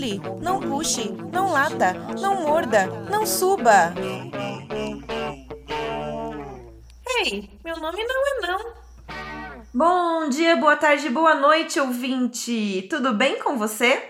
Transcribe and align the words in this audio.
pule, 0.00 0.20
não 0.40 0.60
puxe, 0.60 1.10
não 1.30 1.52
lata, 1.52 1.92
não 2.18 2.42
morda, 2.42 2.86
não 3.10 3.26
suba. 3.26 3.92
Ei, 7.18 7.50
meu 7.62 7.76
nome 7.76 8.02
não 8.04 8.26
é 8.26 8.46
não. 8.46 8.72
Bom 9.72 10.28
dia, 10.30 10.56
boa 10.56 10.76
tarde, 10.76 11.10
boa 11.10 11.34
noite, 11.34 11.78
ouvinte! 11.78 12.86
Tudo 12.88 13.12
bem 13.12 13.38
com 13.40 13.58
você? 13.58 14.02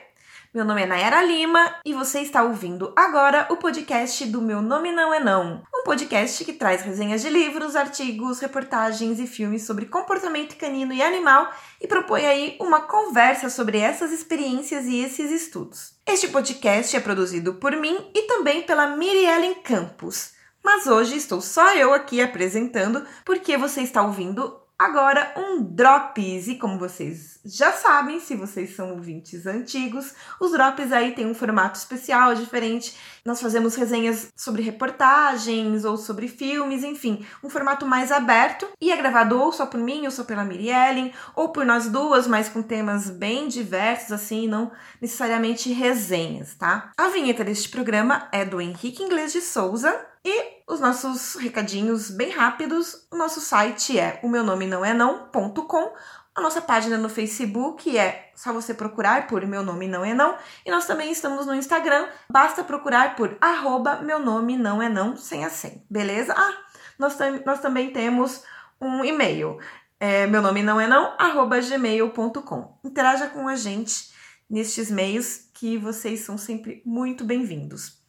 Meu 0.55 0.65
nome 0.65 0.83
é 0.83 0.87
Nayara 0.87 1.23
Lima 1.23 1.77
e 1.85 1.93
você 1.93 2.21
está 2.21 2.43
ouvindo 2.43 2.93
agora 2.97 3.47
o 3.51 3.57
podcast 3.57 4.25
do 4.27 4.41
Meu 4.41 4.63
Nome 4.63 4.91
Não 4.93 5.13
É 5.13 5.21
Não. 5.21 5.63
Um 5.81 5.83
podcast 5.83 6.45
que 6.45 6.53
traz 6.53 6.83
resenhas 6.83 7.23
de 7.23 7.31
livros, 7.31 7.75
artigos, 7.75 8.39
reportagens 8.39 9.19
e 9.19 9.27
filmes 9.27 9.63
sobre 9.63 9.87
comportamento 9.87 10.55
canino 10.57 10.93
e 10.93 11.03
animal 11.03 11.51
e 11.81 11.87
propõe 11.87 12.27
aí 12.27 12.57
uma 12.61 12.83
conversa 12.83 13.49
sobre 13.49 13.79
essas 13.79 14.13
experiências 14.13 14.85
e 14.85 14.99
esses 14.99 15.31
estudos. 15.31 15.95
Este 16.07 16.29
podcast 16.29 16.95
é 16.95 17.01
produzido 17.01 17.55
por 17.55 17.75
mim 17.77 18.11
e 18.15 18.27
também 18.27 18.61
pela 18.61 18.95
Miriellen 18.95 19.55
Campos. 19.63 20.33
Mas 20.63 20.87
hoje 20.87 21.17
estou 21.17 21.41
só 21.41 21.75
eu 21.75 21.95
aqui 21.95 22.21
apresentando 22.21 23.03
porque 23.25 23.57
você 23.57 23.81
está 23.81 24.03
ouvindo 24.03 24.60
Agora, 24.81 25.35
um 25.37 25.63
Drops, 25.63 26.49
e 26.49 26.55
como 26.55 26.79
vocês 26.79 27.39
já 27.45 27.71
sabem, 27.71 28.19
se 28.19 28.35
vocês 28.35 28.75
são 28.75 28.93
ouvintes 28.93 29.47
antigos, 29.47 30.15
os 30.41 30.53
Drops 30.53 30.91
aí 30.91 31.15
tem 31.15 31.27
um 31.27 31.35
formato 31.35 31.79
especial, 31.79 32.35
diferente. 32.35 32.97
Nós 33.23 33.43
fazemos 33.43 33.75
resenhas 33.75 34.29
sobre 34.35 34.63
reportagens 34.63 35.85
ou 35.85 35.99
sobre 35.99 36.29
filmes, 36.29 36.83
enfim, 36.83 37.27
um 37.45 37.51
formato 37.51 37.85
mais 37.85 38.11
aberto 38.11 38.69
e 38.81 38.91
é 38.91 38.97
gravado 38.97 39.39
ou 39.39 39.53
só 39.53 39.67
por 39.67 39.79
mim, 39.79 40.07
ou 40.07 40.11
só 40.11 40.25
pela 40.25 40.47
Miriellen, 40.47 41.13
ou 41.37 41.51
por 41.51 41.67
nós 41.67 41.87
duas, 41.87 42.27
mas 42.27 42.49
com 42.49 42.63
temas 42.63 43.11
bem 43.11 43.49
diversos, 43.49 44.13
assim, 44.13 44.49
não 44.49 44.73
necessariamente 44.99 45.71
resenhas, 45.71 46.55
tá? 46.55 46.91
A 46.99 47.11
vinheta 47.11 47.45
deste 47.45 47.69
programa 47.69 48.31
é 48.33 48.47
do 48.47 48.59
Henrique 48.59 49.03
Inglês 49.03 49.31
de 49.31 49.43
Souza, 49.43 50.09
e 50.25 50.63
os 50.67 50.81
nossos 50.81 51.35
recadinhos 51.35 52.11
bem 52.11 52.31
rápidos. 52.31 53.07
O 53.11 53.17
nosso 53.17 53.41
site 53.41 53.99
é 53.99 54.21
o 54.23 54.29
meu 54.29 54.43
nome 54.45 54.67
não 54.67 54.85
é 54.85 54.93
não.com. 54.93 55.93
A 56.35 56.41
nossa 56.41 56.61
página 56.61 56.97
no 56.97 57.09
Facebook 57.09 57.97
é 57.99 58.31
só 58.37 58.53
você 58.53 58.73
procurar 58.73 59.27
por 59.27 59.45
Meu 59.45 59.65
Nome 59.65 59.89
Não 59.89 60.05
É 60.05 60.15
Não. 60.15 60.39
E 60.65 60.71
nós 60.71 60.87
também 60.87 61.11
estamos 61.11 61.45
no 61.45 61.55
Instagram, 61.55 62.09
basta 62.31 62.63
procurar 62.63 63.17
por 63.17 63.37
arroba 63.41 63.97
Meu 63.97 64.21
Nome 64.21 64.57
Não 64.57 64.81
É 64.81 64.89
Não, 64.89 65.17
sem 65.17 65.45
a 65.45 65.51
sem, 65.51 65.85
beleza? 65.91 66.33
Ah, 66.37 66.57
nós, 66.99 67.19
nós 67.45 67.61
também 67.61 67.93
temos 67.93 68.45
um 68.81 69.05
e-mail, 69.05 69.59
é, 69.99 70.27
meu 70.27 70.41
nome 70.41 70.63
não 70.63 70.81
é 70.81 70.87
não, 70.87 71.15
arroba 71.19 71.61
gmail.com. 71.61 72.79
Interaja 72.83 73.27
com 73.29 73.47
a 73.47 73.55
gente 73.55 74.11
nestes 74.49 74.91
meios 74.91 75.51
que 75.53 75.77
vocês 75.77 76.21
são 76.21 76.39
sempre 76.39 76.83
muito 76.87 77.25
bem-vindos. 77.25 78.00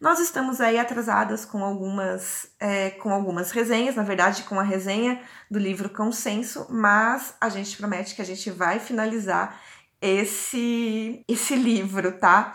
Nós 0.00 0.18
estamos 0.18 0.62
aí 0.62 0.78
atrasadas 0.78 1.44
com 1.44 1.62
algumas, 1.62 2.50
é, 2.58 2.88
com 2.88 3.12
algumas 3.12 3.50
resenhas, 3.50 3.96
na 3.96 4.02
verdade, 4.02 4.44
com 4.44 4.58
a 4.58 4.62
resenha 4.62 5.20
do 5.50 5.58
livro 5.58 5.90
Consenso, 5.90 6.66
mas 6.70 7.34
a 7.38 7.50
gente 7.50 7.76
promete 7.76 8.14
que 8.14 8.22
a 8.22 8.24
gente 8.24 8.50
vai 8.50 8.78
finalizar 8.78 9.60
esse, 10.00 11.22
esse 11.28 11.54
livro, 11.54 12.12
tá? 12.12 12.54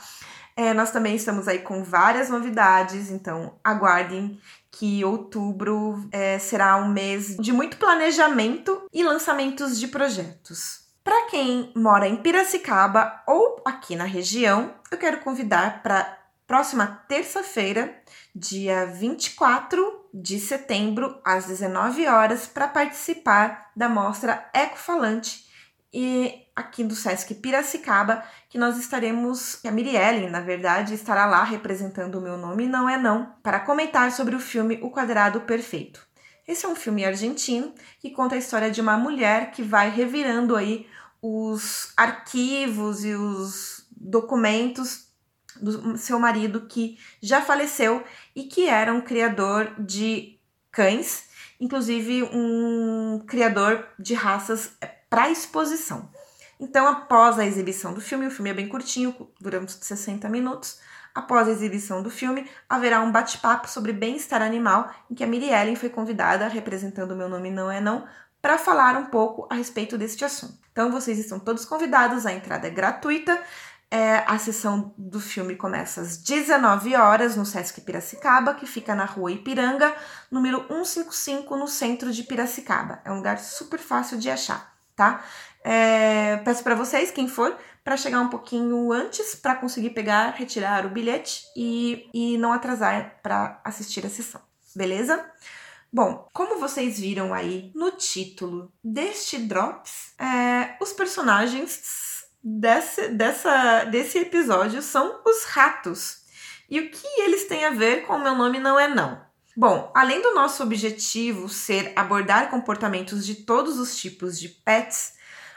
É, 0.57 0.73
nós 0.73 0.89
também 0.89 1.15
estamos 1.15 1.47
aí 1.47 1.59
com 1.59 1.83
várias 1.83 2.29
novidades, 2.29 3.11
então 3.11 3.59
aguardem 3.63 4.39
que 4.71 5.05
outubro 5.05 6.07
é, 6.11 6.39
será 6.39 6.77
um 6.77 6.89
mês 6.89 7.37
de 7.37 7.53
muito 7.53 7.77
planejamento 7.77 8.87
e 8.91 9.03
lançamentos 9.03 9.79
de 9.79 9.87
projetos. 9.87 10.85
Para 11.03 11.27
quem 11.27 11.71
mora 11.75 12.07
em 12.07 12.15
Piracicaba 12.15 13.21
ou 13.27 13.61
aqui 13.63 13.95
na 13.95 14.05
região, 14.05 14.73
eu 14.89 14.97
quero 14.97 15.19
convidar 15.19 15.83
para 15.83 16.24
próxima 16.47 17.03
terça-feira, 17.07 17.95
dia 18.33 18.85
24 18.85 20.09
de 20.13 20.39
setembro, 20.39 21.19
às 21.25 21.45
19 21.45 22.07
horas, 22.07 22.47
para 22.47 22.67
participar 22.67 23.71
da 23.75 23.89
mostra 23.89 24.49
Ecofalante 24.53 25.45
e 25.93 26.45
aqui 26.55 26.83
do 26.83 26.95
Sesc 26.95 27.33
Piracicaba, 27.35 28.23
que 28.49 28.57
nós 28.57 28.77
estaremos, 28.77 29.63
a 29.65 29.71
Mirielle, 29.71 30.29
na 30.29 30.41
verdade, 30.41 30.93
estará 30.93 31.25
lá 31.25 31.43
representando 31.43 32.15
o 32.15 32.21
meu 32.21 32.37
nome 32.37 32.67
Não 32.67 32.89
é 32.89 32.97
Não, 32.97 33.33
para 33.41 33.59
comentar 33.59 34.11
sobre 34.11 34.35
o 34.35 34.39
filme 34.39 34.79
O 34.81 34.91
Quadrado 34.91 35.41
Perfeito. 35.41 36.05
Esse 36.47 36.65
é 36.65 36.69
um 36.69 36.75
filme 36.75 37.03
argentino 37.03 37.73
que 37.99 38.11
conta 38.11 38.35
a 38.35 38.37
história 38.37 38.69
de 38.69 38.79
uma 38.79 38.97
mulher 38.97 39.51
que 39.51 39.63
vai 39.63 39.89
revirando 39.89 40.55
aí 40.55 40.87
os 41.21 41.91
arquivos 41.97 43.03
e 43.03 43.15
os 43.15 43.87
documentos 43.89 45.04
do 45.61 45.97
seu 45.97 46.19
marido 46.19 46.61
que 46.67 46.97
já 47.21 47.41
faleceu 47.41 48.03
e 48.35 48.43
que 48.43 48.67
era 48.67 48.93
um 48.93 49.01
criador 49.01 49.73
de 49.79 50.39
cães, 50.71 51.25
inclusive 51.59 52.23
um 52.23 53.23
criador 53.27 53.87
de 53.97 54.13
raças 54.13 54.71
para 55.09 55.29
exposição. 55.29 56.09
Então, 56.59 56.87
após 56.87 57.37
a 57.37 57.45
exibição 57.45 57.93
do 57.93 58.01
filme, 58.01 58.27
o 58.27 58.31
filme 58.31 58.49
é 58.49 58.53
bem 58.53 58.67
curtinho, 58.67 59.15
dura 59.39 59.59
uns 59.59 59.77
60 59.81 60.27
minutos. 60.29 60.79
Após 61.13 61.47
a 61.47 61.51
exibição 61.51 62.01
do 62.01 62.09
filme, 62.09 62.49
haverá 62.67 63.01
um 63.01 63.11
bate-papo 63.11 63.69
sobre 63.69 63.93
bem-estar 63.93 64.41
animal, 64.41 64.89
em 65.09 65.15
que 65.15 65.23
a 65.23 65.27
Miri 65.27 65.49
Ellen 65.49 65.75
foi 65.75 65.89
convidada, 65.89 66.47
representando 66.47 67.11
o 67.11 67.15
meu 67.15 67.29
nome 67.29 67.49
não 67.49 67.71
é 67.71 67.79
não, 67.79 68.05
para 68.41 68.57
falar 68.57 68.97
um 68.97 69.05
pouco 69.05 69.47
a 69.49 69.55
respeito 69.55 69.97
deste 69.97 70.25
assunto. 70.25 70.59
Então, 70.71 70.91
vocês 70.91 71.17
estão 71.17 71.39
todos 71.39 71.63
convidados, 71.63 72.25
a 72.25 72.33
entrada 72.33 72.67
é 72.67 72.69
gratuita. 72.69 73.41
É, 73.91 74.23
a 74.27 74.37
sessão 74.37 74.93
do 74.97 75.19
filme 75.19 75.55
começa 75.55 76.01
às 76.01 76.17
19 76.17 76.95
horas 76.95 77.35
no 77.35 77.45
Sesc 77.45 77.81
Piracicaba, 77.81 78.53
que 78.53 78.65
fica 78.65 78.95
na 78.95 79.05
rua 79.05 79.31
Ipiranga, 79.31 79.95
número 80.29 80.65
155, 80.67 81.55
no 81.55 81.67
centro 81.67 82.11
de 82.11 82.23
Piracicaba. 82.23 82.99
É 83.05 83.11
um 83.11 83.17
lugar 83.17 83.39
super 83.39 83.79
fácil 83.79 84.17
de 84.17 84.29
achar, 84.29 84.75
tá? 84.95 85.23
É, 85.63 86.37
peço 86.37 86.63
para 86.63 86.75
vocês, 86.75 87.11
quem 87.11 87.27
for, 87.27 87.57
para 87.83 87.97
chegar 87.97 88.19
um 88.19 88.29
pouquinho 88.29 88.91
antes 88.91 89.35
para 89.35 89.55
conseguir 89.55 89.91
pegar, 89.91 90.31
retirar 90.31 90.85
o 90.85 90.89
bilhete 90.89 91.43
e, 91.55 92.09
e 92.13 92.37
não 92.37 92.51
atrasar 92.51 93.19
para 93.21 93.61
assistir 93.63 94.05
a 94.05 94.09
sessão, 94.09 94.41
beleza? 94.75 95.23
Bom, 95.91 96.27
como 96.33 96.59
vocês 96.59 96.99
viram 96.99 97.33
aí 97.33 97.71
no 97.73 97.91
título 97.91 98.71
deste 98.83 99.37
Drops, 99.37 100.13
é, 100.19 100.75
os 100.81 100.91
personagens 100.91 102.14
desse, 102.45 103.07
dessa, 103.07 103.85
desse 103.85 104.19
episódio 104.19 104.83
são 104.83 105.19
os 105.25 105.45
ratos. 105.45 106.19
E 106.69 106.79
o 106.79 106.91
que 106.91 107.21
eles 107.21 107.45
têm 107.47 107.65
a 107.65 107.71
ver 107.71 108.05
com 108.05 108.13
o 108.13 108.23
meu 108.23 108.35
nome 108.35 108.59
não 108.59 108.79
é 108.79 108.87
não. 108.87 109.19
Bom, 109.57 109.91
além 109.95 110.21
do 110.21 110.35
nosso 110.35 110.61
objetivo 110.61 111.49
ser 111.49 111.91
abordar 111.95 112.49
comportamentos 112.49 113.25
de 113.25 113.35
todos 113.35 113.79
os 113.79 113.97
tipos 113.97 114.39
de 114.39 114.49
pets, 114.49 115.13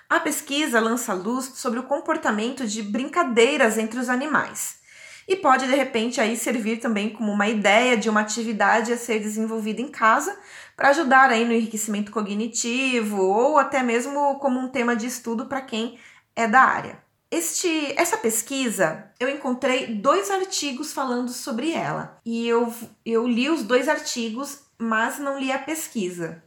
a 0.08 0.18
pesquisa 0.18 0.80
lança 0.80 1.12
luz 1.12 1.52
sobre 1.56 1.78
o 1.78 1.82
comportamento 1.82 2.66
de 2.66 2.82
brincadeiras 2.82 3.76
entre 3.76 3.98
os 3.98 4.08
animais. 4.08 4.78
E 5.26 5.36
pode 5.36 5.66
de 5.66 5.74
repente 5.74 6.22
aí 6.22 6.36
servir 6.38 6.78
também 6.78 7.10
como 7.10 7.30
uma 7.30 7.48
ideia 7.48 7.98
de 7.98 8.08
uma 8.08 8.20
atividade 8.20 8.92
a 8.92 8.96
ser 8.96 9.18
desenvolvida 9.18 9.82
em 9.82 9.88
casa 9.88 10.38
para 10.74 10.88
ajudar 10.88 11.28
aí 11.28 11.44
no 11.44 11.52
enriquecimento 11.52 12.10
cognitivo 12.10 13.20
ou 13.20 13.58
até 13.58 13.82
mesmo 13.82 14.38
como 14.38 14.58
um 14.58 14.68
tema 14.68 14.96
de 14.96 15.06
estudo 15.06 15.44
para 15.44 15.60
quem 15.60 15.98
é 16.38 16.46
da 16.46 16.62
área. 16.62 17.02
Este, 17.30 17.92
essa 17.98 18.16
pesquisa, 18.16 19.10
eu 19.18 19.28
encontrei 19.28 19.96
dois 19.96 20.30
artigos 20.30 20.92
falando 20.92 21.30
sobre 21.30 21.72
ela. 21.72 22.18
E 22.24 22.46
eu, 22.46 22.72
eu 23.04 23.26
li 23.26 23.50
os 23.50 23.64
dois 23.64 23.88
artigos, 23.88 24.60
mas 24.78 25.18
não 25.18 25.38
li 25.38 25.50
a 25.50 25.58
pesquisa. 25.58 26.42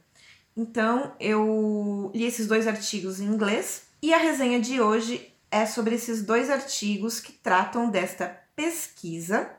Então, 0.56 1.14
eu 1.20 2.10
li 2.14 2.24
esses 2.24 2.46
dois 2.46 2.66
artigos 2.66 3.20
em 3.20 3.26
inglês. 3.26 3.82
E 4.02 4.14
a 4.14 4.18
resenha 4.18 4.58
de 4.58 4.80
hoje 4.80 5.30
é 5.50 5.66
sobre 5.66 5.94
esses 5.94 6.22
dois 6.22 6.48
artigos 6.48 7.20
que 7.20 7.32
tratam 7.32 7.90
desta 7.90 8.40
pesquisa, 8.56 9.50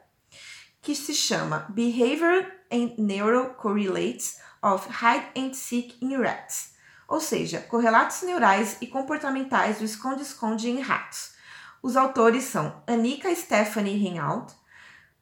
que 0.82 0.96
se 0.96 1.14
chama 1.14 1.68
Behavior 1.70 2.52
and 2.72 2.96
Neural 2.98 3.52
Correlates 3.54 4.40
of 4.64 4.90
Hide 4.90 5.28
and 5.38 5.54
Seek 5.54 5.96
in 6.02 6.18
Rats 6.18 6.73
ou 7.14 7.20
seja, 7.20 7.60
correlatos 7.60 8.24
neurais 8.24 8.76
e 8.82 8.88
comportamentais 8.88 9.78
do 9.78 9.86
esconde-esconde 9.86 10.68
em 10.68 10.82
ratos. 10.82 11.34
Os 11.84 11.96
autores 11.96 12.46
são 12.46 12.82
Anika 12.88 13.34
Stephanie 13.36 13.96
Rinaldi, 13.96 14.52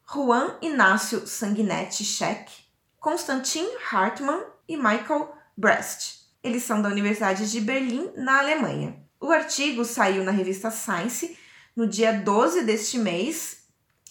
Juan 0.10 0.56
Inácio 0.62 1.28
Sanguinetti 1.28 2.06
Scheck, 2.06 2.50
Konstantin 2.98 3.68
Hartmann 3.92 4.42
e 4.70 4.78
Michael 4.78 5.36
Brest. 5.58 6.30
Eles 6.42 6.64
são 6.64 6.82
da 6.82 6.88
Universidade 6.88 7.52
de 7.52 7.60
Berlim, 7.60 8.10
na 8.16 8.40
Alemanha. 8.40 8.98
O 9.20 9.30
artigo 9.30 9.84
saiu 9.84 10.24
na 10.24 10.32
revista 10.32 10.72
Science 10.72 11.38
no 11.76 11.86
dia 11.86 12.14
12 12.14 12.64
deste 12.64 12.98
mês 12.98 13.61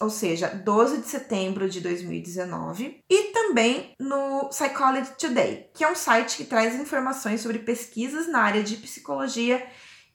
ou 0.01 0.09
seja, 0.09 0.49
12 0.49 0.97
de 1.01 1.07
setembro 1.07 1.69
de 1.69 1.79
2019, 1.79 3.03
e 3.09 3.23
também 3.31 3.93
no 3.99 4.49
Psychology 4.49 5.11
Today, 5.17 5.69
que 5.73 5.83
é 5.83 5.91
um 5.91 5.95
site 5.95 6.37
que 6.37 6.45
traz 6.45 6.75
informações 6.75 7.41
sobre 7.41 7.59
pesquisas 7.59 8.27
na 8.27 8.41
área 8.41 8.63
de 8.63 8.77
psicologia 8.77 9.65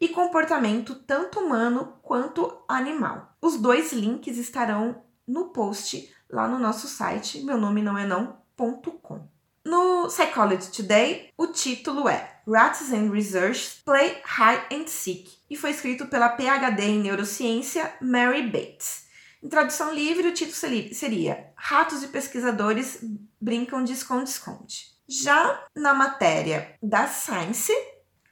e 0.01 0.09
comportamento 0.09 0.95
tanto 0.95 1.41
humano 1.41 1.95
quanto 2.03 2.63
animal. 2.69 3.33
Os 3.41 3.57
dois 3.57 3.93
links 3.93 4.37
estarão 4.37 5.03
no 5.27 5.51
post 5.51 6.13
lá 6.31 6.49
no 6.49 6.59
nosso 6.59 6.89
site, 6.89 7.45
meu 7.45 7.57
nome 7.57 7.81
não 7.81 7.97
é 7.97 8.07
não.com. 8.07 9.27
No 9.65 10.07
Psychology 10.07 10.71
Today, 10.71 11.31
o 11.37 11.49
título 11.49 12.09
é 12.09 12.41
Rats 12.47 12.93
and 12.93 13.11
Research 13.11 13.83
Play 13.85 14.11
Hide 14.25 14.75
and 14.75 14.87
Seek 14.87 15.29
e 15.51 15.57
foi 15.57 15.71
escrito 15.71 16.07
pela 16.07 16.29
PhD 16.29 16.83
em 16.83 17.01
neurociência 17.01 17.93
Mary 18.01 18.43
Bates. 18.43 19.06
Em 19.43 19.49
tradução 19.49 19.93
livre, 19.93 20.29
o 20.29 20.35
título 20.35 20.57
seria 20.93 21.53
Ratos 21.57 22.03
e 22.03 22.09
pesquisadores 22.09 22.99
brincam 23.41 23.85
de 23.85 23.93
esconde-esconde. 23.93 24.97
Já 25.09 25.65
na 25.75 25.95
matéria 25.95 26.77
da 26.83 27.07
Science, 27.07 27.73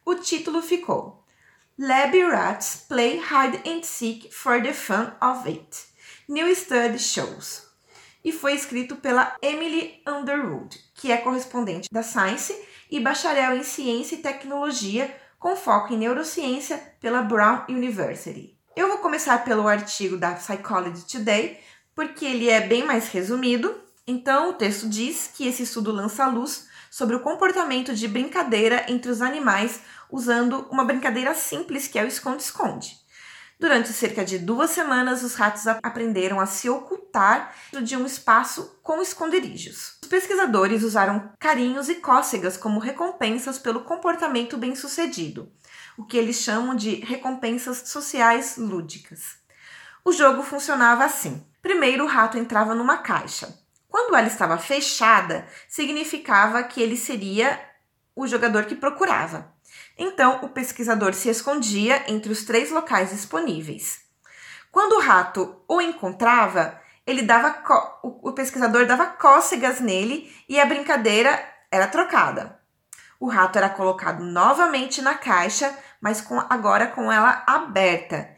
o 0.04 0.16
título 0.16 0.60
ficou 0.60 1.24
Lab 1.78 2.18
Rats 2.24 2.84
Play 2.88 3.18
Hide 3.20 3.68
and 3.68 3.82
Seek 3.82 4.32
for 4.32 4.62
the 4.62 4.72
Fun 4.72 5.12
of 5.22 5.48
It. 5.48 5.94
New 6.28 6.54
Study 6.54 6.98
Shows. 6.98 7.68
E 8.24 8.32
foi 8.32 8.54
escrito 8.54 8.96
pela 8.96 9.36
Emily 9.42 10.02
Underwood, 10.08 10.78
que 10.94 11.12
é 11.12 11.18
correspondente 11.18 11.88
da 11.92 12.02
Science 12.02 12.56
e 12.90 12.98
bacharel 12.98 13.56
em 13.56 13.62
Ciência 13.62 14.14
e 14.16 14.22
Tecnologia 14.22 15.14
com 15.38 15.54
foco 15.54 15.92
em 15.92 15.98
neurociência 15.98 16.78
pela 17.00 17.20
Brown 17.20 17.66
University. 17.68 18.53
Eu 18.76 18.88
vou 18.88 18.98
começar 18.98 19.44
pelo 19.44 19.68
artigo 19.68 20.16
da 20.16 20.32
Psychology 20.32 21.04
Today, 21.06 21.60
porque 21.94 22.24
ele 22.24 22.50
é 22.50 22.60
bem 22.60 22.84
mais 22.84 23.06
resumido. 23.06 23.72
Então, 24.04 24.50
o 24.50 24.54
texto 24.54 24.88
diz 24.88 25.30
que 25.32 25.46
esse 25.46 25.62
estudo 25.62 25.92
lança 25.92 26.26
luz 26.26 26.66
sobre 26.90 27.14
o 27.14 27.20
comportamento 27.20 27.94
de 27.94 28.08
brincadeira 28.08 28.84
entre 28.88 29.12
os 29.12 29.22
animais 29.22 29.80
usando 30.10 30.66
uma 30.72 30.84
brincadeira 30.84 31.34
simples 31.36 31.86
que 31.86 32.00
é 32.00 32.02
o 32.02 32.08
esconde-esconde. 32.08 32.98
Durante 33.60 33.92
cerca 33.92 34.24
de 34.24 34.40
duas 34.40 34.70
semanas, 34.70 35.22
os 35.22 35.36
ratos 35.36 35.68
aprenderam 35.68 36.40
a 36.40 36.46
se 36.46 36.68
ocultar 36.68 37.54
de 37.80 37.96
um 37.96 38.04
espaço 38.04 38.76
com 38.82 39.00
esconderijos. 39.00 39.98
Os 40.02 40.08
pesquisadores 40.08 40.82
usaram 40.82 41.30
carinhos 41.38 41.88
e 41.88 41.94
cócegas 41.94 42.56
como 42.56 42.80
recompensas 42.80 43.56
pelo 43.56 43.84
comportamento 43.84 44.56
bem-sucedido, 44.56 45.48
o 45.96 46.04
que 46.04 46.16
eles 46.16 46.36
chamam 46.36 46.74
de 46.74 46.96
recompensas 46.96 47.88
sociais 47.88 48.56
lúdicas. 48.56 49.36
O 50.04 50.12
jogo 50.12 50.42
funcionava 50.42 51.04
assim: 51.04 51.46
primeiro 51.62 52.04
o 52.04 52.08
rato 52.08 52.36
entrava 52.36 52.74
numa 52.74 52.98
caixa. 52.98 53.58
Quando 53.88 54.16
ela 54.16 54.26
estava 54.26 54.58
fechada, 54.58 55.46
significava 55.68 56.62
que 56.64 56.82
ele 56.82 56.96
seria 56.96 57.60
o 58.14 58.26
jogador 58.26 58.64
que 58.64 58.74
procurava. 58.74 59.52
Então, 59.96 60.40
o 60.42 60.48
pesquisador 60.48 61.14
se 61.14 61.28
escondia 61.28 62.04
entre 62.08 62.32
os 62.32 62.44
três 62.44 62.70
locais 62.70 63.10
disponíveis. 63.10 64.02
Quando 64.72 64.96
o 64.96 65.00
rato 65.00 65.62
o 65.68 65.80
encontrava, 65.80 66.80
ele 67.06 67.22
dava 67.22 67.62
o 68.02 68.32
pesquisador 68.32 68.86
dava 68.86 69.06
cócegas 69.06 69.78
nele 69.78 70.34
e 70.48 70.58
a 70.58 70.66
brincadeira 70.66 71.40
era 71.70 71.86
trocada. 71.86 72.58
O 73.24 73.26
rato 73.26 73.56
era 73.56 73.70
colocado 73.70 74.22
novamente 74.22 75.00
na 75.00 75.14
caixa, 75.14 75.74
mas 75.98 76.20
com, 76.20 76.38
agora 76.50 76.88
com 76.88 77.10
ela 77.10 77.42
aberta. 77.46 78.28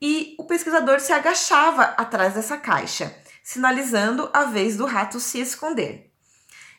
E 0.00 0.36
o 0.38 0.44
pesquisador 0.44 1.00
se 1.00 1.12
agachava 1.12 1.82
atrás 1.82 2.34
dessa 2.34 2.56
caixa, 2.56 3.12
sinalizando 3.42 4.30
a 4.32 4.44
vez 4.44 4.76
do 4.76 4.86
rato 4.86 5.18
se 5.18 5.40
esconder. 5.40 6.12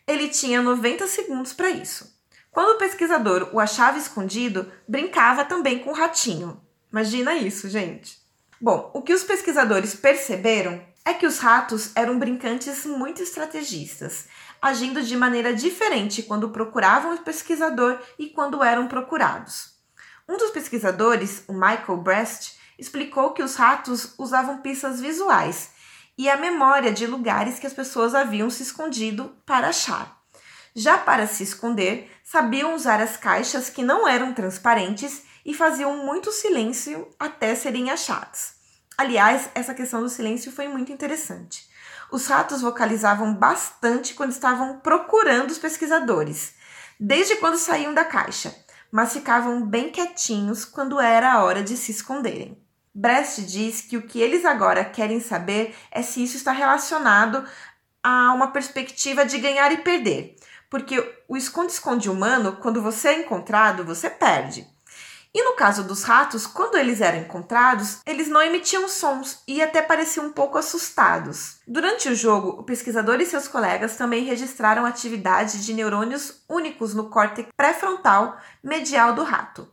Ele 0.08 0.30
tinha 0.30 0.62
90 0.62 1.06
segundos 1.08 1.52
para 1.52 1.70
isso. 1.70 2.18
Quando 2.50 2.76
o 2.76 2.78
pesquisador 2.78 3.50
o 3.52 3.60
achava 3.60 3.98
escondido, 3.98 4.72
brincava 4.88 5.44
também 5.44 5.80
com 5.80 5.90
o 5.90 5.94
ratinho. 5.94 6.62
Imagina 6.90 7.36
isso, 7.36 7.68
gente. 7.68 8.20
Bom, 8.62 8.90
o 8.94 9.02
que 9.02 9.14
os 9.14 9.26
pesquisadores 9.26 9.94
perceberam 9.96 10.82
é 11.06 11.14
que 11.14 11.26
os 11.26 11.40
ratos 11.40 11.92
eram 11.96 12.20
brincantes 12.20 12.86
muito 12.86 13.24
estrategistas, 13.24 14.26
agindo 14.62 15.02
de 15.02 15.16
maneira 15.16 15.54
diferente 15.54 16.24
quando 16.24 16.50
procuravam 16.50 17.16
o 17.16 17.18
pesquisador 17.20 18.00
e 18.18 18.28
quando 18.28 18.64
eram 18.64 18.88
procurados. 18.88 19.74
Um 20.28 20.38
dos 20.38 20.52
pesquisadores, 20.52 21.44
o 21.48 21.54
Michael 21.54 21.98
Brest, 21.98 22.58
explicou 22.78 23.32
que 23.32 23.44
os 23.44 23.56
ratos 23.56 24.14
usavam 24.18 24.62
pistas 24.62 25.00
visuais 25.00 25.72
e 26.18 26.30
a 26.30 26.38
memória 26.38 26.92
de 26.92 27.08
lugares 27.08 27.60
que 27.60 27.66
as 27.66 27.74
pessoas 27.74 28.14
haviam 28.14 28.50
se 28.50 28.62
escondido 28.62 29.36
para 29.46 29.70
achar. 29.70 30.20
Já 30.76 30.98
para 30.98 31.26
se 31.26 31.44
esconder, 31.44 32.12
sabiam 32.24 32.76
usar 32.76 33.02
as 33.02 33.18
caixas 33.18 33.70
que 33.70 33.84
não 33.84 34.08
eram 34.08 34.34
transparentes 34.34 35.24
e 35.46 35.54
faziam 35.54 36.06
muito 36.06 36.32
silêncio 36.32 37.08
até 37.20 37.56
serem 37.56 37.90
achados. 37.90 38.59
Aliás, 39.00 39.50
essa 39.56 39.74
questão 39.74 40.02
do 40.02 40.10
silêncio 40.10 40.52
foi 40.52 40.68
muito 40.68 40.92
interessante. 40.92 41.70
Os 42.12 42.28
ratos 42.28 42.62
vocalizavam 42.62 43.34
bastante 43.34 44.14
quando 44.14 44.32
estavam 44.32 44.82
procurando 44.82 45.52
os 45.52 45.58
pesquisadores, 45.58 46.54
desde 47.00 47.38
quando 47.38 47.58
saíam 47.58 47.94
da 47.94 48.04
caixa, 48.04 48.54
mas 48.92 49.14
ficavam 49.14 49.66
bem 49.66 49.90
quietinhos 49.90 50.66
quando 50.66 51.00
era 51.00 51.32
a 51.32 51.46
hora 51.46 51.64
de 51.64 51.78
se 51.78 51.94
esconderem. 51.94 52.62
Brest 52.94 53.40
diz 53.44 53.80
que 53.80 53.96
o 53.96 54.02
que 54.02 54.20
eles 54.20 54.44
agora 54.44 54.84
querem 54.84 55.22
saber 55.22 55.74
é 55.90 56.02
se 56.02 56.22
isso 56.22 56.36
está 56.36 56.52
relacionado 56.52 57.46
a 58.04 58.34
uma 58.34 58.52
perspectiva 58.52 59.26
de 59.26 59.38
ganhar 59.38 59.72
e 59.72 59.78
perder, 59.78 60.36
porque 60.70 61.00
o 61.26 61.38
esconde-esconde 61.38 62.10
humano, 62.10 62.58
quando 62.58 62.82
você 62.82 63.08
é 63.08 63.20
encontrado, 63.22 63.86
você 63.86 64.10
perde. 64.10 64.68
E 65.34 65.44
no 65.44 65.56
caso 65.56 65.84
dos 65.84 66.04
ratos, 66.04 66.48
quando 66.48 66.76
eles 66.76 67.02
eram 67.02 67.20
encontrados, 67.20 68.00
eles 68.04 68.28
não 68.28 68.42
emitiam 68.42 68.90
sons 68.90 69.44
e 69.48 69.62
até 69.62 69.80
pareciam 69.80 70.26
um 70.26 70.32
pouco 70.32 70.58
assustados. 70.58 71.60
Durante 71.68 72.10
o 72.10 72.16
jogo, 72.16 72.50
o 72.60 72.64
pesquisador 72.64 73.22
e 73.22 73.26
seus 73.28 73.48
colegas 73.48 73.96
também 73.96 74.24
registraram 74.24 74.86
atividade 74.86 75.64
de 75.64 75.74
neurônios 75.74 76.44
únicos 76.50 76.96
no 76.96 77.12
córtex 77.12 77.48
pré-frontal 77.56 78.38
medial 78.64 79.14
do 79.14 79.24
rato. 79.24 79.70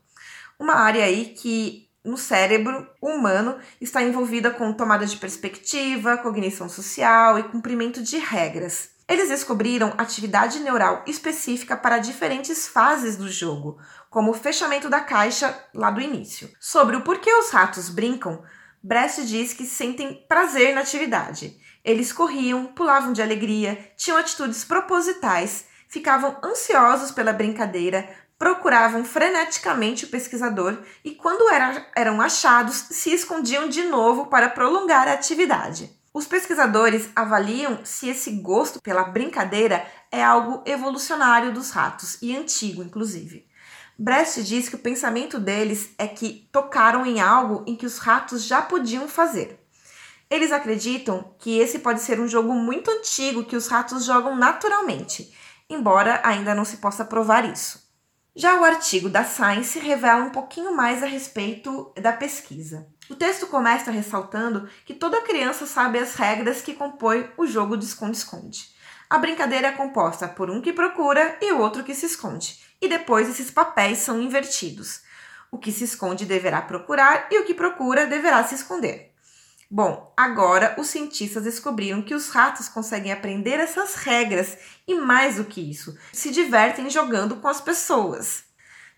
Uma 0.58 0.74
área 0.74 1.04
aí 1.04 1.34
que 1.34 1.88
no 2.04 2.18
cérebro 2.18 2.86
humano 3.00 3.58
está 3.80 4.02
envolvida 4.02 4.50
com 4.50 4.72
tomada 4.74 5.06
de 5.06 5.16
perspectiva, 5.16 6.18
cognição 6.18 6.68
social 6.68 7.38
e 7.38 7.44
cumprimento 7.44 8.02
de 8.02 8.18
regras. 8.18 8.90
Eles 9.08 9.28
descobriram 9.28 9.94
atividade 9.96 10.58
neural 10.58 11.04
específica 11.06 11.76
para 11.76 11.98
diferentes 11.98 12.66
fases 12.66 13.16
do 13.16 13.28
jogo, 13.28 13.78
como 14.16 14.30
o 14.30 14.34
fechamento 14.34 14.88
da 14.88 15.02
caixa 15.02 15.54
lá 15.74 15.90
do 15.90 16.00
início. 16.00 16.50
Sobre 16.58 16.96
o 16.96 17.02
porquê 17.02 17.30
os 17.34 17.50
ratos 17.50 17.90
brincam, 17.90 18.42
Brest 18.82 19.20
diz 19.26 19.52
que 19.52 19.66
sentem 19.66 20.24
prazer 20.26 20.74
na 20.74 20.80
atividade. 20.80 21.54
Eles 21.84 22.14
corriam, 22.14 22.64
pulavam 22.64 23.12
de 23.12 23.20
alegria, 23.20 23.92
tinham 23.94 24.16
atitudes 24.16 24.64
propositais, 24.64 25.66
ficavam 25.86 26.34
ansiosos 26.42 27.10
pela 27.10 27.30
brincadeira, 27.30 28.08
procuravam 28.38 29.04
freneticamente 29.04 30.06
o 30.06 30.08
pesquisador 30.08 30.78
e, 31.04 31.10
quando 31.10 31.52
era, 31.52 31.86
eram 31.94 32.18
achados, 32.22 32.86
se 32.92 33.12
escondiam 33.12 33.68
de 33.68 33.82
novo 33.82 34.28
para 34.28 34.48
prolongar 34.48 35.06
a 35.08 35.12
atividade. 35.12 35.94
Os 36.14 36.26
pesquisadores 36.26 37.10
avaliam 37.14 37.80
se 37.84 38.08
esse 38.08 38.30
gosto 38.30 38.80
pela 38.80 39.04
brincadeira 39.04 39.86
é 40.10 40.24
algo 40.24 40.62
evolucionário 40.64 41.52
dos 41.52 41.70
ratos 41.70 42.16
e 42.22 42.34
antigo, 42.34 42.82
inclusive. 42.82 43.46
Brest 43.98 44.42
diz 44.42 44.68
que 44.68 44.74
o 44.74 44.80
pensamento 44.80 45.38
deles 45.38 45.90
é 45.96 46.06
que 46.06 46.48
tocaram 46.52 47.06
em 47.06 47.20
algo 47.20 47.64
em 47.66 47.74
que 47.74 47.86
os 47.86 47.98
ratos 47.98 48.44
já 48.44 48.60
podiam 48.60 49.08
fazer. 49.08 49.58
Eles 50.28 50.52
acreditam 50.52 51.34
que 51.38 51.58
esse 51.58 51.78
pode 51.78 52.00
ser 52.00 52.20
um 52.20 52.28
jogo 52.28 52.52
muito 52.52 52.90
antigo 52.90 53.44
que 53.44 53.56
os 53.56 53.68
ratos 53.68 54.04
jogam 54.04 54.36
naturalmente, 54.36 55.32
embora 55.70 56.20
ainda 56.24 56.54
não 56.54 56.64
se 56.64 56.76
possa 56.78 57.04
provar 57.04 57.50
isso. 57.50 57.86
Já 58.34 58.60
o 58.60 58.64
artigo 58.64 59.08
da 59.08 59.24
Science 59.24 59.78
revela 59.78 60.24
um 60.24 60.30
pouquinho 60.30 60.76
mais 60.76 61.02
a 61.02 61.06
respeito 61.06 61.90
da 61.98 62.12
pesquisa. 62.12 62.86
O 63.08 63.14
texto 63.14 63.46
começa 63.46 63.90
ressaltando 63.90 64.68
que 64.84 64.92
toda 64.92 65.22
criança 65.22 65.64
sabe 65.64 65.98
as 65.98 66.14
regras 66.16 66.60
que 66.60 66.74
compõem 66.74 67.30
o 67.38 67.46
jogo 67.46 67.78
de 67.78 67.86
esconde-esconde. 67.86 68.75
A 69.08 69.18
brincadeira 69.18 69.68
é 69.68 69.72
composta 69.72 70.26
por 70.26 70.50
um 70.50 70.60
que 70.60 70.72
procura 70.72 71.38
e 71.40 71.52
o 71.52 71.60
outro 71.60 71.84
que 71.84 71.94
se 71.94 72.06
esconde, 72.06 72.60
e 72.80 72.88
depois 72.88 73.28
esses 73.28 73.52
papéis 73.52 73.98
são 73.98 74.20
invertidos. 74.20 75.02
O 75.50 75.58
que 75.58 75.70
se 75.70 75.84
esconde 75.84 76.24
deverá 76.24 76.60
procurar 76.60 77.28
e 77.30 77.38
o 77.38 77.44
que 77.44 77.54
procura 77.54 78.06
deverá 78.06 78.42
se 78.42 78.56
esconder. 78.56 79.12
Bom, 79.70 80.12
agora 80.16 80.74
os 80.76 80.88
cientistas 80.88 81.44
descobriram 81.44 82.02
que 82.02 82.14
os 82.14 82.30
ratos 82.30 82.68
conseguem 82.68 83.12
aprender 83.12 83.60
essas 83.60 83.94
regras 83.94 84.58
e, 84.86 84.94
mais 84.94 85.36
do 85.36 85.44
que 85.44 85.60
isso, 85.60 85.96
se 86.12 86.30
divertem 86.30 86.90
jogando 86.90 87.36
com 87.36 87.46
as 87.46 87.60
pessoas. 87.60 88.44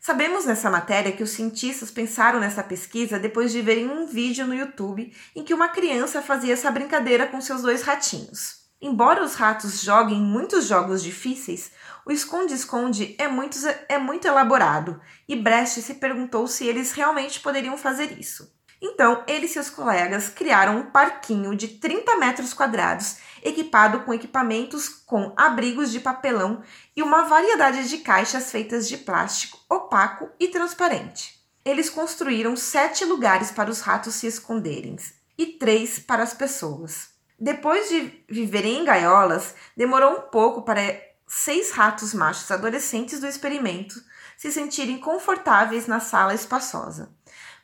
Sabemos 0.00 0.46
nessa 0.46 0.70
matéria 0.70 1.12
que 1.12 1.22
os 1.22 1.30
cientistas 1.30 1.90
pensaram 1.90 2.40
nessa 2.40 2.62
pesquisa 2.62 3.18
depois 3.18 3.52
de 3.52 3.60
verem 3.60 3.90
um 3.90 4.06
vídeo 4.06 4.46
no 4.46 4.54
YouTube 4.54 5.12
em 5.36 5.42
que 5.42 5.52
uma 5.52 5.68
criança 5.68 6.22
fazia 6.22 6.54
essa 6.54 6.70
brincadeira 6.70 7.26
com 7.26 7.40
seus 7.40 7.62
dois 7.62 7.82
ratinhos. 7.82 8.57
Embora 8.80 9.24
os 9.24 9.34
ratos 9.34 9.80
joguem 9.80 10.20
muitos 10.20 10.66
jogos 10.66 11.02
difíceis, 11.02 11.72
o 12.06 12.12
esconde-esconde 12.12 13.16
é 13.18 13.26
muito, 13.26 13.58
é 13.88 13.98
muito 13.98 14.28
elaborado 14.28 15.00
e 15.28 15.34
Brecht 15.34 15.82
se 15.82 15.94
perguntou 15.94 16.46
se 16.46 16.64
eles 16.64 16.92
realmente 16.92 17.40
poderiam 17.40 17.76
fazer 17.76 18.16
isso. 18.18 18.56
Então, 18.80 19.24
ele 19.26 19.46
e 19.46 19.48
seus 19.48 19.68
colegas 19.68 20.28
criaram 20.28 20.78
um 20.78 20.90
parquinho 20.90 21.56
de 21.56 21.66
30 21.66 22.16
metros 22.16 22.54
quadrados, 22.54 23.16
equipado 23.42 24.00
com 24.04 24.14
equipamentos 24.14 24.88
com 24.88 25.32
abrigos 25.36 25.90
de 25.90 25.98
papelão 25.98 26.62
e 26.96 27.02
uma 27.02 27.24
variedade 27.24 27.88
de 27.88 27.98
caixas 27.98 28.52
feitas 28.52 28.88
de 28.88 28.96
plástico 28.96 29.58
opaco 29.68 30.30
e 30.38 30.46
transparente. 30.46 31.36
Eles 31.64 31.90
construíram 31.90 32.54
sete 32.54 33.04
lugares 33.04 33.50
para 33.50 33.70
os 33.70 33.80
ratos 33.80 34.14
se 34.14 34.28
esconderem 34.28 34.96
e 35.36 35.46
três 35.46 35.98
para 35.98 36.22
as 36.22 36.32
pessoas. 36.32 37.17
Depois 37.38 37.88
de 37.88 38.24
viverem 38.28 38.80
em 38.80 38.84
gaiolas, 38.84 39.54
demorou 39.76 40.12
um 40.12 40.20
pouco 40.22 40.62
para 40.62 40.80
seis 41.26 41.70
ratos 41.70 42.12
machos 42.12 42.50
adolescentes 42.50 43.20
do 43.20 43.26
experimento 43.26 43.94
se 44.36 44.50
sentirem 44.50 44.98
confortáveis 44.98 45.86
na 45.86 46.00
sala 46.00 46.34
espaçosa. 46.34 47.10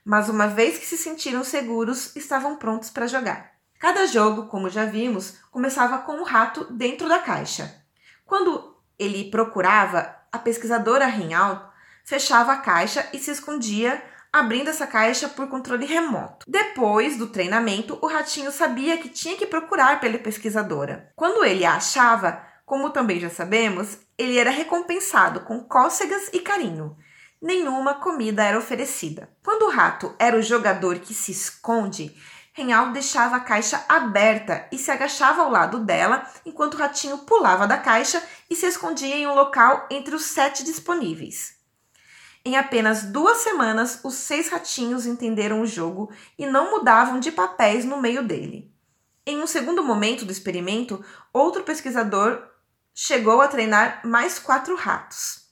Mas 0.05 0.29
uma 0.29 0.47
vez 0.47 0.79
que 0.79 0.87
se 0.87 0.99
sentiram 0.99 1.43
seguros, 1.43 2.15
estavam 2.15 2.57
prontos 2.57 2.91
para 2.91 3.07
jogar. 3.07 3.55
Cada 3.79 4.07
jogo, 4.07 4.47
como 4.47 4.71
já 4.71 4.85
vimos, 4.85 5.39
começava 5.51 5.99
com 5.99 6.13
um 6.13 6.25
rato 6.25 6.67
dentro 6.73 7.09
da 7.09 7.19
caixa. 7.19 7.83
Quando 8.25 8.77
ele 8.99 9.31
procurava, 9.31 10.15
a 10.31 10.39
pesquisadora 10.39 11.07
Reinaldo 11.07 11.67
fechava 12.05 12.53
a 12.53 12.59
caixa 12.59 13.09
e 13.13 13.19
se 13.19 13.31
escondia, 13.31 14.03
abrindo 14.35 14.69
essa 14.69 14.85
caixa 14.85 15.29
por 15.29 15.47
controle 15.47 15.87
remoto. 15.87 16.45
Depois 16.49 17.17
do 17.17 17.29
treinamento, 17.29 17.97
o 18.03 18.09
ratinho 18.09 18.51
sabia 18.51 18.99
que 18.99 19.09
tinha 19.09 19.37
que 19.37 19.47
procurar 19.47 20.01
pela 20.01 20.19
pesquisadora. 20.19 21.13
Quando 21.15 21.45
ele 21.45 21.65
a 21.65 21.77
achava, 21.77 22.45
como 22.67 22.91
também 22.91 23.21
já 23.21 23.31
sabemos, 23.31 23.97
ele 24.19 24.37
era 24.37 24.51
recompensado 24.51 25.43
com 25.43 25.61
cócegas 25.61 26.31
e 26.33 26.41
carinho. 26.41 26.97
Nenhuma 27.41 27.95
comida 27.95 28.43
era 28.43 28.59
oferecida. 28.59 29.31
Quando 29.41 29.67
o 29.67 29.71
rato 29.71 30.13
era 30.19 30.37
o 30.37 30.43
jogador 30.43 30.99
que 30.99 31.15
se 31.15 31.31
esconde, 31.31 32.13
Reinaldo 32.53 32.93
deixava 32.93 33.37
a 33.37 33.41
caixa 33.41 33.85
aberta 33.89 34.67
e 34.73 34.79
se 34.79 34.91
agachava 34.91 35.43
ao 35.43 35.51
lado 35.51 35.79
dela, 35.79 36.29
enquanto 36.45 36.75
o 36.75 36.79
ratinho 36.79 37.19
pulava 37.19 37.69
da 37.69 37.79
caixa 37.79 38.21
e 38.51 38.57
se 38.57 38.67
escondia 38.67 39.15
em 39.15 39.29
um 39.29 39.35
local 39.35 39.87
entre 39.93 40.13
os 40.17 40.25
sete 40.25 40.65
disponíveis. 40.65 41.54
Em 42.45 42.57
apenas 42.57 43.05
duas 43.05 43.39
semanas, 43.39 44.01
os 44.05 44.15
seis 44.15 44.49
ratinhos 44.49 45.07
entenderam 45.07 45.63
o 45.63 45.67
jogo 45.67 46.13
e 46.39 46.45
não 46.45 46.73
mudavam 46.73 47.19
de 47.19 47.33
papéis 47.33 47.87
no 47.87 48.01
meio 48.01 48.23
dele. 48.23 48.71
Em 49.27 49.43
um 49.43 49.47
segundo 49.47 49.83
momento 49.83 50.27
do 50.27 50.33
experimento, 50.33 51.03
outro 51.33 51.63
pesquisador 51.63 52.47
chegou 52.95 53.41
a 53.41 53.49
treinar 53.49 54.03
mais 54.05 54.39
quatro 54.39 54.77
ratos. 54.77 55.45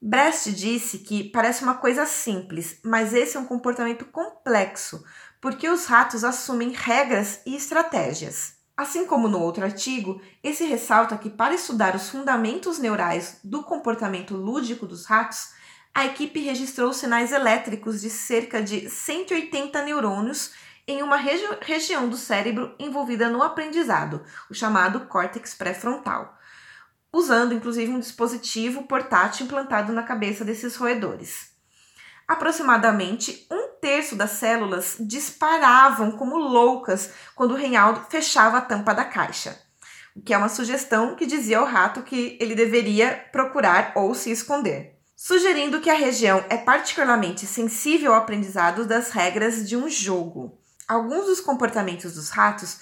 Brecht 0.00 0.52
disse 0.52 1.00
que 1.00 1.24
parece 1.24 1.62
uma 1.62 1.74
coisa 1.74 2.06
simples, 2.06 2.78
mas 2.82 3.12
esse 3.12 3.36
é 3.36 3.40
um 3.40 3.44
comportamento 3.44 4.06
complexo, 4.06 5.04
porque 5.42 5.68
os 5.68 5.84
ratos 5.84 6.24
assumem 6.24 6.70
regras 6.70 7.40
e 7.44 7.54
estratégias. 7.54 8.54
Assim 8.74 9.04
como 9.04 9.28
no 9.28 9.40
outro 9.40 9.64
artigo, 9.64 10.22
esse 10.42 10.64
ressalta 10.64 11.18
que 11.18 11.28
para 11.28 11.54
estudar 11.54 11.94
os 11.94 12.08
fundamentos 12.08 12.78
neurais 12.78 13.40
do 13.44 13.62
comportamento 13.62 14.34
lúdico 14.34 14.86
dos 14.86 15.04
ratos, 15.04 15.57
a 15.94 16.06
equipe 16.06 16.40
registrou 16.40 16.92
sinais 16.92 17.32
elétricos 17.32 18.00
de 18.00 18.10
cerca 18.10 18.62
de 18.62 18.88
180 18.88 19.82
neurônios 19.82 20.52
em 20.86 21.02
uma 21.02 21.16
regi 21.16 21.44
região 21.60 22.08
do 22.08 22.16
cérebro 22.16 22.74
envolvida 22.78 23.28
no 23.28 23.42
aprendizado, 23.42 24.22
o 24.50 24.54
chamado 24.54 25.00
córtex 25.06 25.54
pré-frontal 25.54 26.38
usando 27.12 27.54
inclusive 27.54 27.90
um 27.90 28.00
dispositivo 28.00 28.84
portátil 28.84 29.46
implantado 29.46 29.92
na 29.92 30.02
cabeça 30.02 30.44
desses 30.44 30.76
roedores. 30.76 31.50
Aproximadamente 32.26 33.46
um 33.50 33.68
terço 33.80 34.14
das 34.14 34.32
células 34.32 34.96
disparavam 35.00 36.12
como 36.12 36.36
loucas 36.36 37.10
quando 37.34 37.52
o 37.52 37.56
Reinaldo 37.56 38.04
fechava 38.10 38.58
a 38.58 38.62
tampa 38.62 38.94
da 38.94 39.04
caixa, 39.04 39.58
o 40.14 40.20
que 40.20 40.34
é 40.34 40.38
uma 40.38 40.48
sugestão 40.48 41.14
que 41.14 41.24
dizia 41.24 41.58
ao 41.58 41.64
rato 41.64 42.02
que 42.02 42.36
ele 42.40 42.54
deveria 42.54 43.24
procurar 43.32 43.92
ou 43.94 44.14
se 44.14 44.30
esconder, 44.30 44.97
sugerindo 45.20 45.80
que 45.80 45.90
a 45.90 45.94
região 45.94 46.44
é 46.48 46.56
particularmente 46.56 47.44
sensível 47.44 48.14
ao 48.14 48.20
aprendizado 48.20 48.86
das 48.86 49.10
regras 49.10 49.68
de 49.68 49.76
um 49.76 49.88
jogo. 49.88 50.56
Alguns 50.86 51.26
dos 51.26 51.40
comportamentos 51.40 52.14
dos 52.14 52.30
ratos 52.30 52.78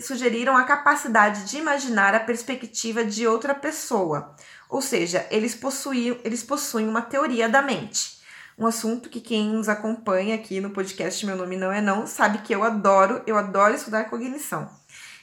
sugeriram 0.00 0.56
a 0.56 0.62
capacidade 0.62 1.50
de 1.50 1.58
imaginar 1.58 2.14
a 2.14 2.20
perspectiva 2.20 3.04
de 3.04 3.26
outra 3.26 3.52
pessoa, 3.56 4.36
ou 4.70 4.80
seja, 4.80 5.26
eles, 5.32 5.52
possuíam, 5.56 6.16
eles 6.22 6.44
possuem 6.44 6.88
uma 6.88 7.02
teoria 7.02 7.48
da 7.48 7.60
mente. 7.60 8.22
Um 8.56 8.68
assunto 8.68 9.08
que 9.08 9.20
quem 9.20 9.50
nos 9.50 9.68
acompanha 9.68 10.36
aqui 10.36 10.60
no 10.60 10.70
podcast 10.70 11.26
Meu 11.26 11.36
Nome 11.36 11.56
Não 11.56 11.72
É 11.72 11.80
Não 11.80 12.06
sabe 12.06 12.38
que 12.38 12.54
eu 12.54 12.62
adoro, 12.62 13.20
eu 13.26 13.36
adoro 13.36 13.74
estudar 13.74 14.04
cognição. 14.04 14.70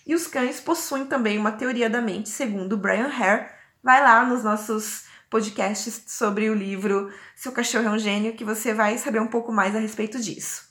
E 0.06 0.14
os 0.14 0.28
cães 0.28 0.60
possuem 0.60 1.06
também 1.06 1.38
uma 1.38 1.54
teoria 1.54 1.90
da 1.90 2.02
mente, 2.02 2.28
segundo 2.28 2.76
Brian 2.76 3.08
Hare. 3.08 3.48
Vai 3.82 4.02
lá 4.02 4.26
nos 4.26 4.44
nossos 4.44 5.10
podcasts 5.32 6.04
sobre 6.08 6.50
o 6.50 6.54
livro 6.54 7.10
Seu 7.38 7.54
Cachorro 7.54 7.88
é 7.88 7.90
um 7.90 7.98
Gênio, 7.98 8.36
que 8.36 8.44
você 8.44 8.74
vai 8.74 8.98
saber 8.98 9.22
um 9.22 9.28
pouco 9.28 9.50
mais 9.52 9.74
a 9.74 9.80
respeito 9.80 10.20
disso. 10.20 10.66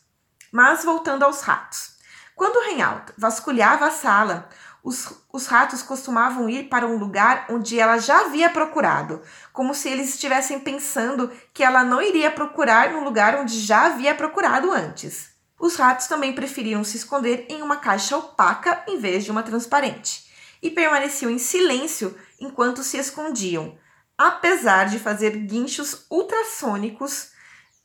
Mas 0.52 0.84
voltando 0.84 1.24
aos 1.24 1.40
ratos. 1.40 1.96
Quando 2.36 2.62
Reinaldo 2.66 3.10
vasculhava 3.16 3.86
a 3.86 3.90
sala, 3.90 4.50
os, 4.84 5.24
os 5.32 5.46
ratos 5.46 5.82
costumavam 5.82 6.48
ir 6.48 6.68
para 6.68 6.86
um 6.86 6.98
lugar 6.98 7.46
onde 7.48 7.80
ela 7.80 7.96
já 7.96 8.20
havia 8.20 8.50
procurado, 8.50 9.22
como 9.50 9.74
se 9.74 9.88
eles 9.88 10.10
estivessem 10.10 10.60
pensando 10.60 11.32
que 11.54 11.64
ela 11.64 11.82
não 11.82 12.02
iria 12.02 12.30
procurar 12.30 12.90
no 12.90 13.02
lugar 13.02 13.36
onde 13.36 13.58
já 13.58 13.86
havia 13.86 14.14
procurado 14.14 14.70
antes. 14.70 15.30
Os 15.58 15.76
ratos 15.76 16.06
também 16.06 16.34
preferiam 16.34 16.84
se 16.84 16.98
esconder 16.98 17.46
em 17.48 17.62
uma 17.62 17.78
caixa 17.78 18.16
opaca 18.16 18.84
em 18.86 18.98
vez 18.98 19.24
de 19.24 19.30
uma 19.30 19.42
transparente, 19.42 20.30
e 20.62 20.70
permaneciam 20.70 21.30
em 21.30 21.38
silêncio 21.38 22.14
enquanto 22.38 22.82
se 22.82 22.98
escondiam, 22.98 23.78
apesar 24.20 24.84
de 24.84 24.98
fazer 24.98 25.30
guinchos 25.30 26.04
ultrassônicos, 26.10 27.30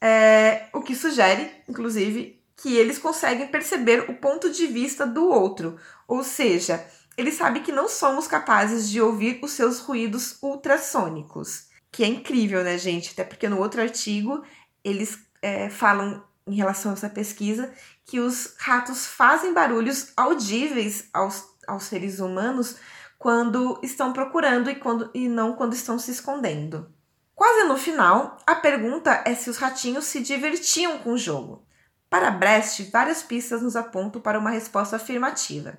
é, 0.02 0.68
o 0.74 0.82
que 0.82 0.94
sugere, 0.94 1.50
inclusive, 1.66 2.44
que 2.58 2.76
eles 2.76 3.00
conseguem 3.00 3.48
perceber 3.48 4.10
o 4.10 4.16
ponto 4.16 4.52
de 4.52 4.68
vista 4.68 5.08
do 5.08 5.30
outro, 5.30 5.80
ou 6.06 6.26
seja, 6.26 6.86
eles 7.16 7.36
sabem 7.36 7.64
que 7.64 7.72
não 7.72 7.88
somos 7.88 8.28
capazes 8.28 8.90
de 8.90 9.00
ouvir 9.00 9.40
os 9.42 9.52
seus 9.52 9.80
ruídos 9.80 10.38
ultrassônicos, 10.42 11.68
que 11.90 12.04
é 12.04 12.08
incrível, 12.08 12.66
né, 12.66 12.78
gente? 12.78 13.12
Até 13.14 13.24
porque 13.24 13.48
no 13.48 13.58
outro 13.58 13.82
artigo 13.82 14.44
eles 14.84 15.18
é, 15.42 15.70
falam 15.70 16.22
em 16.46 16.56
relação 16.56 16.92
a 16.92 16.96
essa 16.96 17.10
pesquisa 17.10 17.74
que 18.04 18.20
os 18.20 18.56
ratos 18.60 19.06
fazem 19.06 19.54
barulhos 19.54 20.12
audíveis 20.18 21.08
aos, 21.14 21.46
aos 21.66 21.84
seres 21.84 22.20
humanos 22.20 22.76
quando 23.18 23.80
estão 23.82 24.14
procurando 24.14 24.70
e, 24.70 24.76
quando, 24.76 25.10
e 25.14 25.28
não 25.28 25.54
quando 25.54 25.74
estão 25.74 25.98
se 25.98 26.12
escondendo. 26.12 26.90
Quase 27.34 27.68
no 27.68 27.78
final, 27.78 28.38
a 28.48 28.56
pergunta 28.56 29.22
é 29.26 29.36
se 29.36 29.50
os 29.50 29.58
ratinhos 29.58 30.06
se 30.06 30.22
divertiam 30.22 31.00
com 31.00 31.12
o 31.12 31.18
jogo. 31.18 31.66
Para 32.10 32.32
Brecht, 32.32 32.90
várias 32.92 33.22
pistas 33.22 33.62
nos 33.62 33.76
apontam 33.76 34.22
para 34.22 34.40
uma 34.40 34.52
resposta 34.52 34.96
afirmativa. 34.96 35.78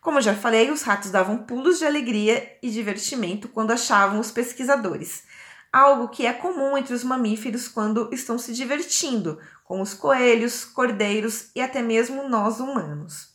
Como 0.00 0.20
já 0.20 0.34
falei, 0.34 0.70
os 0.70 0.82
ratos 0.82 1.10
davam 1.10 1.38
pulos 1.38 1.78
de 1.78 1.86
alegria 1.86 2.58
e 2.62 2.70
divertimento 2.70 3.48
quando 3.48 3.72
achavam 3.72 4.20
os 4.20 4.30
pesquisadores, 4.30 5.24
algo 5.72 6.08
que 6.08 6.26
é 6.26 6.32
comum 6.32 6.76
entre 6.76 6.94
os 6.94 7.02
mamíferos 7.02 7.66
quando 7.66 8.08
estão 8.12 8.38
se 8.38 8.52
divertindo, 8.52 9.40
como 9.64 9.82
os 9.82 9.94
coelhos, 9.94 10.64
cordeiros 10.64 11.50
e 11.56 11.60
até 11.60 11.82
mesmo 11.82 12.28
nós 12.28 12.60
humanos. 12.60 13.33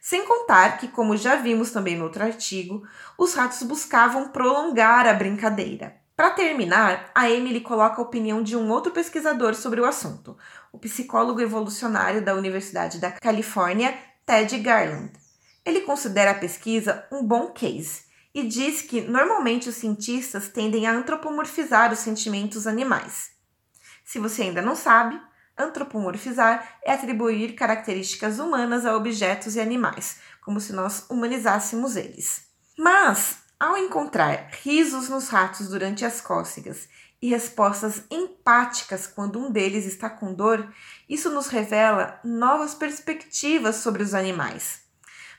Sem 0.00 0.24
contar 0.24 0.78
que, 0.78 0.88
como 0.88 1.16
já 1.16 1.36
vimos 1.36 1.70
também 1.70 1.96
no 1.96 2.04
outro 2.04 2.24
artigo, 2.24 2.82
os 3.18 3.34
ratos 3.34 3.62
buscavam 3.62 4.28
prolongar 4.28 5.06
a 5.06 5.12
brincadeira. 5.12 6.00
Para 6.16 6.30
terminar, 6.30 7.10
a 7.14 7.30
Emily 7.30 7.60
coloca 7.60 8.00
a 8.00 8.04
opinião 8.04 8.42
de 8.42 8.56
um 8.56 8.70
outro 8.70 8.92
pesquisador 8.92 9.54
sobre 9.54 9.80
o 9.80 9.84
assunto, 9.84 10.36
o 10.72 10.78
psicólogo 10.78 11.40
evolucionário 11.40 12.22
da 12.22 12.34
Universidade 12.34 12.98
da 12.98 13.12
Califórnia, 13.12 13.96
Ted 14.26 14.58
Garland. 14.58 15.12
Ele 15.64 15.80
considera 15.80 16.32
a 16.32 16.38
pesquisa 16.38 17.06
um 17.10 17.22
bom 17.22 17.48
case 17.52 18.02
e 18.34 18.42
diz 18.46 18.82
que 18.82 19.00
normalmente 19.00 19.68
os 19.68 19.76
cientistas 19.76 20.48
tendem 20.48 20.86
a 20.86 20.92
antropomorfizar 20.92 21.92
os 21.92 21.98
sentimentos 21.98 22.66
animais. 22.66 23.30
Se 24.04 24.18
você 24.18 24.42
ainda 24.42 24.62
não 24.62 24.76
sabe, 24.76 25.20
antropomorfizar 25.60 26.78
é 26.82 26.92
atribuir 26.92 27.54
características 27.54 28.38
humanas 28.38 28.86
a 28.86 28.96
objetos 28.96 29.56
e 29.56 29.60
animais, 29.60 30.18
como 30.40 30.60
se 30.60 30.72
nós 30.72 31.06
humanizássemos 31.08 31.96
eles. 31.96 32.44
Mas 32.78 33.38
ao 33.58 33.76
encontrar 33.76 34.48
risos 34.62 35.08
nos 35.10 35.28
ratos 35.28 35.68
durante 35.68 36.04
as 36.04 36.20
cócegas 36.20 36.88
e 37.20 37.28
respostas 37.28 38.02
empáticas 38.10 39.06
quando 39.06 39.38
um 39.38 39.50
deles 39.50 39.84
está 39.84 40.08
com 40.08 40.32
dor, 40.32 40.72
isso 41.06 41.28
nos 41.28 41.48
revela 41.48 42.18
novas 42.24 42.74
perspectivas 42.74 43.76
sobre 43.76 44.02
os 44.02 44.14
animais. 44.14 44.80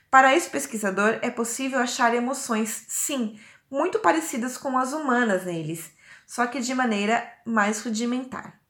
Para 0.08 0.36
esse 0.36 0.48
pesquisador, 0.48 1.18
é 1.22 1.30
possível 1.30 1.80
achar 1.80 2.14
emoções, 2.14 2.84
sim, 2.86 3.40
muito 3.68 3.98
parecidas 3.98 4.56
com 4.56 4.78
as 4.78 4.92
humanas 4.92 5.44
neles, 5.44 5.90
só 6.26 6.46
que 6.46 6.60
de 6.60 6.74
maneira 6.74 7.28
mais 7.44 7.82
rudimentar. 7.82 8.60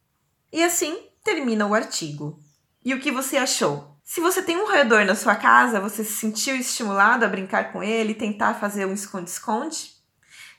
E 0.52 0.62
assim 0.62 1.11
termina 1.22 1.66
o 1.66 1.74
artigo. 1.74 2.38
E 2.84 2.92
o 2.92 3.00
que 3.00 3.10
você 3.10 3.36
achou? 3.36 3.96
Se 4.04 4.20
você 4.20 4.42
tem 4.42 4.56
um 4.56 4.66
roedor 4.66 5.04
na 5.04 5.14
sua 5.14 5.36
casa, 5.36 5.80
você 5.80 6.04
se 6.04 6.12
sentiu 6.12 6.56
estimulado 6.56 7.24
a 7.24 7.28
brincar 7.28 7.72
com 7.72 7.82
ele, 7.82 8.14
tentar 8.14 8.54
fazer 8.54 8.84
um 8.84 8.92
esconde-esconde? 8.92 9.92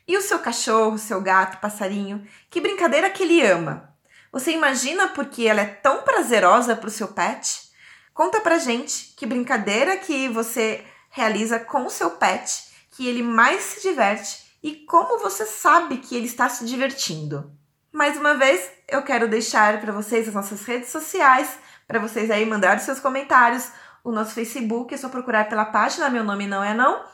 E 0.08 0.17
o 0.17 0.22
seu 0.22 0.39
cachorro, 0.39 0.98
seu 0.98 1.22
gato, 1.22 1.60
passarinho, 1.60 2.25
que 2.50 2.62
brincadeira 2.62 3.10
que 3.10 3.24
ele 3.24 3.46
ama? 3.46 3.93
Você 4.32 4.51
imagina 4.51 5.10
por 5.10 5.25
que 5.25 5.48
ela 5.48 5.62
é 5.62 5.65
tão 5.65 6.01
prazerosa 6.03 6.75
para 6.75 6.88
o 6.88 6.91
seu 6.91 7.10
pet? 7.10 7.72
Conta 8.13 8.41
pra 8.41 8.58
gente 8.58 9.13
que 9.15 9.25
brincadeira 9.25 9.98
que 9.98 10.27
você 10.29 10.84
realiza 11.10 11.60
com 11.60 11.86
o 11.86 11.89
seu 11.89 12.12
pet, 12.12 12.72
que 12.91 13.08
ele 13.08 13.22
mais 13.22 13.62
se 13.62 13.82
diverte 13.82 14.43
e 14.63 14.75
como 14.86 15.20
você 15.20 15.46
sabe 15.46 15.98
que 15.98 16.15
ele 16.15 16.25
está 16.25 16.50
se 16.50 16.65
divertindo. 16.65 17.51
Mais 17.93 18.17
uma 18.17 18.33
vez, 18.33 18.71
eu 18.89 19.03
quero 19.03 19.27
deixar 19.27 19.79
para 19.79 19.93
vocês 19.93 20.27
as 20.27 20.33
nossas 20.33 20.63
redes 20.65 20.89
sociais, 20.89 21.59
para 21.88 22.00
vocês 22.00 22.31
aí 22.31 22.43
mandar 22.43 22.77
os 22.77 22.81
seus 22.81 23.00
comentários. 23.00 23.71
O 24.03 24.12
nosso 24.12 24.33
Facebook 24.33 24.91
é 24.91 24.97
só 24.97 25.09
procurar 25.09 25.47
pela 25.47 25.63
página 25.63 26.09
Meu 26.09 26.23
Nome 26.23 26.47
Não 26.47 26.63
É 26.63 26.73
Não. 26.73 27.05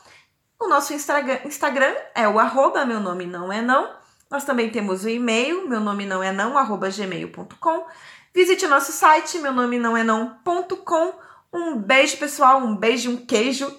O 0.58 0.70
nosso 0.70 0.94
Instagram 0.94 1.96
é 2.16 2.30
o 2.30 2.40
arroba 2.40 2.86
Meu 2.86 3.02
Nome 3.02 3.26
Não 3.26 3.52
É 3.52 3.62
Não. 3.62 3.94
Nós 4.32 4.46
também 4.46 4.70
temos 4.70 5.04
o 5.04 5.10
e-mail, 5.10 5.68
meu 5.68 5.82
nome 5.82 6.06
não 6.06 6.22
é 6.22 6.32
não, 6.32 6.56
arroba 6.56 6.88
gmail.com. 6.90 7.88
Visite 8.32 8.64
o 8.66 8.70
nosso 8.70 8.92
site, 8.92 9.40
meu 9.40 9.52
nome 9.52 9.80
não 9.80 9.98
é 9.98 10.04
não.com. 10.04 11.14
Um 11.52 11.76
beijo, 11.76 12.16
pessoal, 12.18 12.60
um 12.60 12.76
beijo, 12.76 13.10
um 13.10 13.18
queijo, 13.18 13.76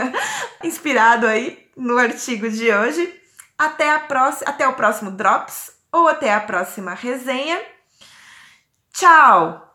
inspirado 0.64 1.26
aí 1.26 1.70
no 1.76 1.98
artigo 1.98 2.48
de 2.48 2.72
hoje. 2.72 3.14
Até, 3.58 3.92
a 3.92 4.00
próxima, 4.00 4.50
até 4.50 4.66
o 4.66 4.72
próximo 4.72 5.10
Drops 5.10 5.78
ou 5.92 6.08
até 6.08 6.32
a 6.32 6.40
próxima 6.40 6.94
resenha. 6.94 7.60
Tchau! 8.92 9.66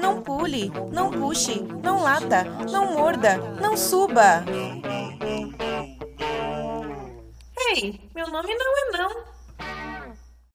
Não 0.00 0.22
pule, 0.22 0.70
não 0.90 1.10
puxe, 1.10 1.60
não 1.82 2.02
lata, 2.02 2.44
não 2.70 2.94
morda, 2.94 3.36
não 3.60 3.76
suba. 3.76 4.44
Ei, 7.74 8.00
meu 8.14 8.28
nome 8.28 8.54
não 8.54 8.78
é 8.78 8.98
não. 8.98 9.41